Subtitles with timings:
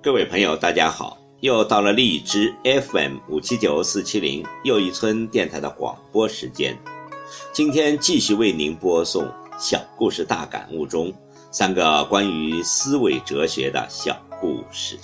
[0.00, 1.18] 各位朋友，大家好！
[1.40, 6.78] 又到了荔枝 FM 五七九四七零又一村电台的广播时间。
[7.52, 9.24] 今天继续为您播送
[9.58, 11.12] 《小故事大感悟》中
[11.50, 14.96] 三个关于思维哲学的小故事。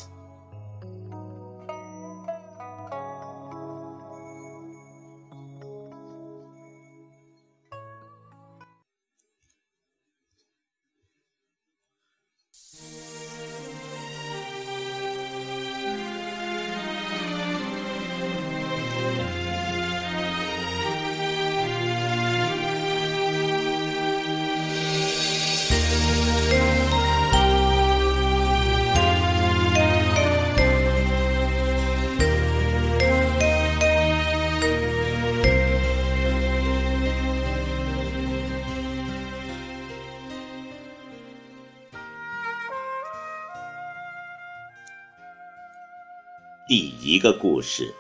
[46.77, 47.95] 第一个故事，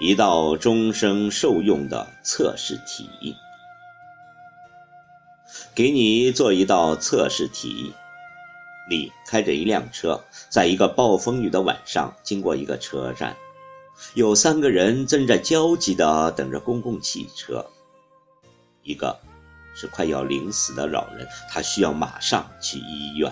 [0.00, 3.36] 一道终生受用的测试题。
[5.76, 7.94] 给你做一道测试题：
[8.90, 13.36] 你开着一辆车，在一个暴风雨的晚上经过一个车站，
[14.14, 17.64] 有三个人正在焦急地等着公共汽车。
[18.82, 19.16] 一个
[19.72, 23.30] 是快要临死的老人，他需要马上去医院；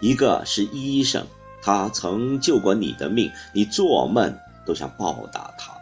[0.00, 1.26] 一个是医生。
[1.62, 5.72] 他曾救过你的命，你做梦都想报答他。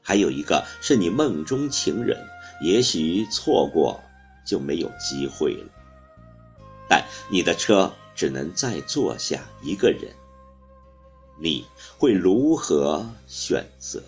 [0.00, 2.16] 还有一个是你梦中情人，
[2.62, 4.00] 也许错过
[4.46, 5.66] 就没有机会了。
[6.88, 10.10] 但你的车只能再坐下一个人，
[11.38, 11.66] 你
[11.98, 14.02] 会如何选择？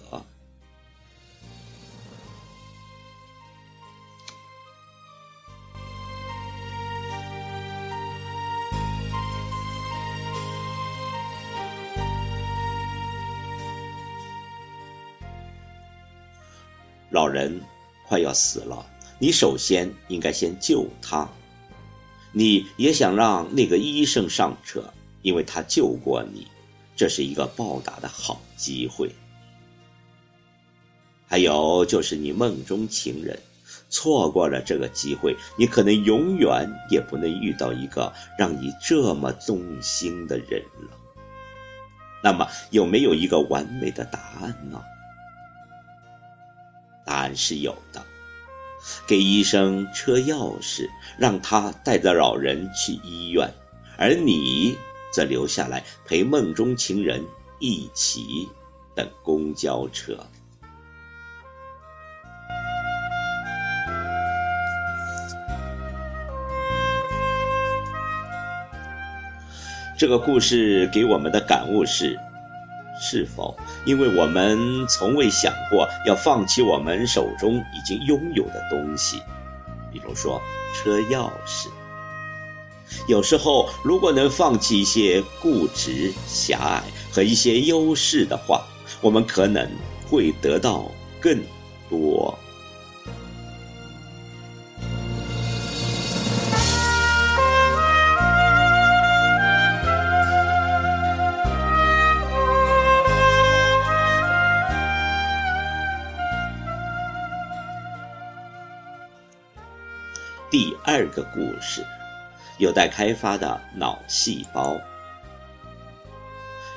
[17.10, 17.60] 老人
[18.06, 18.86] 快要死了，
[19.18, 21.28] 你首先应该先救他。
[22.32, 24.84] 你也想让那个医生上车，
[25.22, 26.46] 因为他救过你，
[26.94, 29.10] 这是一个报答的好机会。
[31.26, 33.36] 还有就是你梦中情人，
[33.88, 40.96] 错过了这个机会，你可能永远也不能遇到一个让你这么动心的人了。
[42.22, 44.80] 那么有没有一个完美的答案呢？
[47.04, 48.02] 答案是有的，
[49.06, 50.88] 给医生车钥匙，
[51.18, 53.52] 让他带着老人去医院，
[53.96, 54.76] 而你
[55.12, 57.24] 则留下来陪梦中情人
[57.58, 58.48] 一起
[58.94, 60.16] 等公交车。
[69.98, 72.18] 这个故事给我们的感悟是。
[73.00, 73.56] 是否
[73.86, 79.22] 因为我们从未想过要放弃我们手中已经拥有的东西，
[79.90, 80.40] 比如说
[80.74, 81.68] 车钥匙？
[83.08, 88.66] 有时候，如果能放弃一些固执、狭隘和一些优势的话，
[89.00, 89.70] 我们可能
[90.08, 90.90] 会得到
[91.20, 91.40] 更
[91.88, 92.36] 多。
[110.50, 111.86] 第二个故事，
[112.58, 114.76] 有待开发的脑细胞。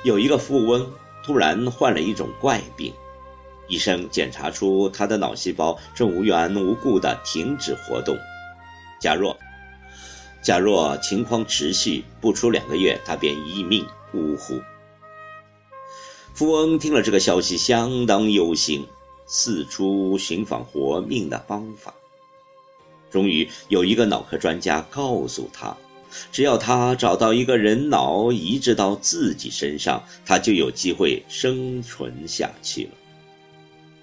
[0.04, 0.88] 有一个富翁
[1.24, 2.94] 突然患了一种怪病，
[3.66, 8.16] 医生检查出他的脑细胞正无缘无故的停止活动。
[9.00, 9.36] 假若，
[10.40, 14.60] 假若情况持续不出两个月，他便一命呜呼。
[16.32, 18.86] 富翁听了这个消息，相当忧心，
[19.26, 21.92] 四处寻访活命的方法。
[23.14, 25.76] 终于有一个脑科专家告诉他，
[26.32, 32.90] 只要他找到一个人脑移植到自己身上，他就有机会生存下去了。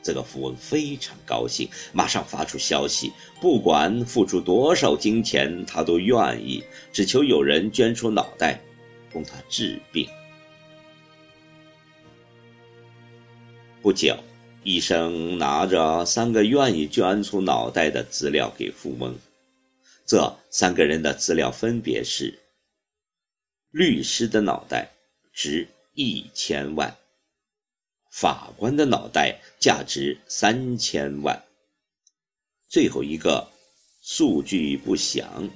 [0.01, 3.11] 这个富翁非常高兴，马上发出消息，
[3.41, 6.63] 不管付出多少金钱，他都愿意，
[6.93, 8.61] 只求有人捐出脑袋，
[9.11, 10.07] 供他治病。
[13.81, 14.15] 不久。
[14.63, 19.17] 医生拿着三个愿意捐出脑袋的资料给富翁，
[20.05, 22.39] 这三个人的资料分别是：
[23.71, 24.91] 律师的脑袋
[25.33, 26.95] 值一千万，
[28.11, 31.43] 法官的脑袋价值三千万，
[32.69, 33.47] 最后一个
[34.03, 35.49] 数据不详，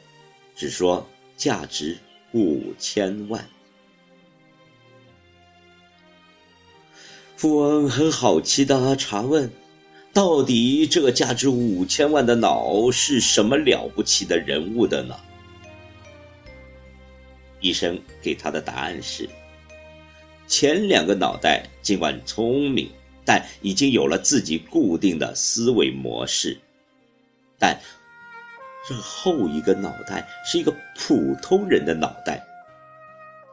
[0.56, 1.08] 只说
[1.38, 1.96] 价值
[2.32, 3.48] 五千万。
[7.46, 9.52] 富翁很好奇地查问
[10.12, 15.16] ：“到底这个价值五千万的脑是什么了不起的人物的呢？”
[17.62, 19.30] 医生给他的答案是：
[20.48, 22.90] 前两个脑袋尽管聪明，
[23.24, 26.58] 但已经有了自己固定的思维模式，
[27.60, 27.80] 但
[28.90, 32.44] 这后一个脑袋是一个普通人的脑袋。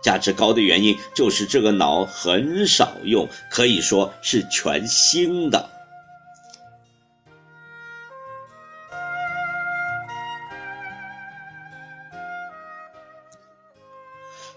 [0.03, 5.71] 价值高的原因就是这个脑很少用，可以说是全新的。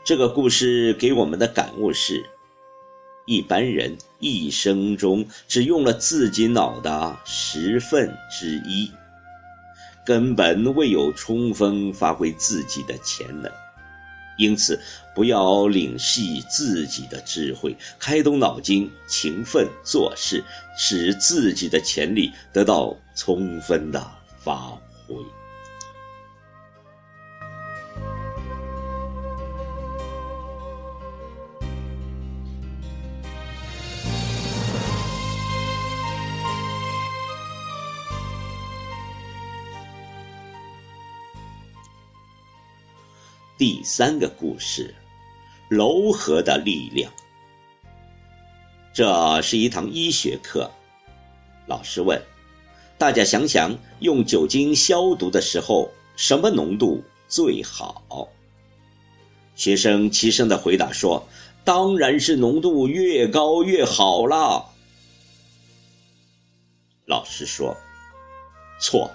[0.03, 2.23] 这个故事给我们的感悟是：
[3.25, 8.91] 一般人一生中只用了自己脑的十分之一，
[10.05, 13.51] 根本未有充分发挥自己的潜能。
[14.37, 14.79] 因此，
[15.13, 20.43] 不要吝惜自己的智慧，开动脑筋，勤奋做事，
[20.77, 24.05] 使自己的潜力得到充分的
[24.39, 24.69] 发
[25.07, 25.15] 挥。
[43.57, 44.93] 第三个故事，
[45.69, 47.09] 柔和的力量。
[48.93, 50.69] 这是一堂医学课。
[51.65, 52.21] 老师问
[52.97, 58.27] 大家：想想用酒精消毒的时候，什么浓度最好？
[59.55, 61.25] 学生齐声的回答说
[61.63, 64.65] ：“当然是浓度越高越好啦。”
[67.07, 67.77] 老师说
[68.81, 69.09] ：“错。”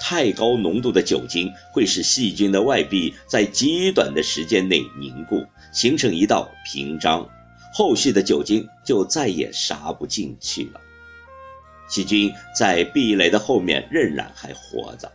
[0.00, 7.28] 太高浓度的酒精会使细菌的外壁在极短的时间内凝固，形成一道屏障，
[7.72, 10.80] 后续的酒精就再也杀不进去了。
[11.88, 15.10] 细菌在壁垒的后面仍然还活着。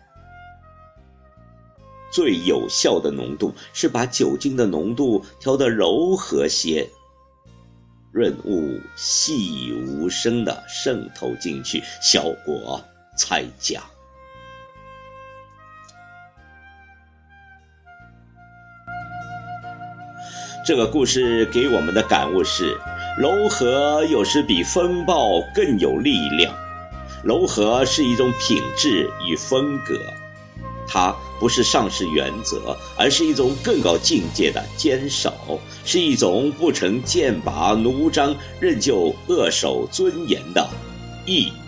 [2.09, 6.87] 最有效的浓度是把酒精的浓度调得柔和些，
[8.11, 12.81] 润物细无声地渗透进去，效果
[13.17, 13.83] 才佳。
[20.67, 22.77] 这个故事给我们的感悟是：
[23.17, 26.53] 柔和有时比风暴更有力量。
[27.23, 29.97] 柔和是一种品质与风格，
[30.85, 40.69] 它不是上士原则，而是一种更高境界的坚守，是一种不成剑拔弩张、任就扼守尊严的
[41.25, 41.66] 艺术。